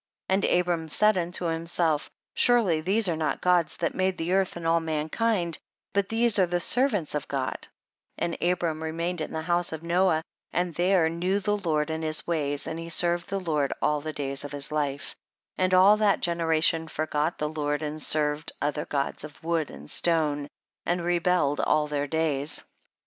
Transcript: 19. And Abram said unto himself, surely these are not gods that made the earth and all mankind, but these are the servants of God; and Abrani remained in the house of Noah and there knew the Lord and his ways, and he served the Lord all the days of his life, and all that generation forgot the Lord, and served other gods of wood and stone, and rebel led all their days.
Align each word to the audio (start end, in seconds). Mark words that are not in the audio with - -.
19. 0.29 0.49
And 0.49 0.59
Abram 0.61 0.87
said 0.87 1.15
unto 1.15 1.45
himself, 1.45 2.09
surely 2.33 2.81
these 2.81 3.07
are 3.07 3.15
not 3.15 3.39
gods 3.39 3.77
that 3.77 3.93
made 3.93 4.17
the 4.17 4.33
earth 4.33 4.55
and 4.55 4.65
all 4.65 4.79
mankind, 4.79 5.59
but 5.93 6.09
these 6.09 6.39
are 6.39 6.47
the 6.47 6.59
servants 6.59 7.13
of 7.13 7.27
God; 7.27 7.67
and 8.17 8.35
Abrani 8.39 8.81
remained 8.81 9.21
in 9.21 9.31
the 9.31 9.43
house 9.43 9.71
of 9.71 9.83
Noah 9.83 10.23
and 10.51 10.73
there 10.73 11.07
knew 11.07 11.39
the 11.39 11.55
Lord 11.55 11.91
and 11.91 12.03
his 12.03 12.25
ways, 12.25 12.65
and 12.65 12.79
he 12.79 12.89
served 12.89 13.29
the 13.29 13.39
Lord 13.39 13.73
all 13.79 14.01
the 14.01 14.11
days 14.11 14.43
of 14.43 14.51
his 14.53 14.71
life, 14.71 15.15
and 15.55 15.71
all 15.71 15.97
that 15.97 16.19
generation 16.19 16.87
forgot 16.87 17.37
the 17.37 17.47
Lord, 17.49 17.83
and 17.83 18.01
served 18.01 18.51
other 18.59 18.85
gods 18.85 19.23
of 19.23 19.43
wood 19.43 19.69
and 19.69 19.87
stone, 19.87 20.47
and 20.83 21.05
rebel 21.05 21.51
led 21.51 21.59
all 21.59 21.85
their 21.87 22.07
days. 22.07 22.63